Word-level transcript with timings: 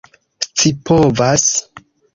scipovas 0.57 1.47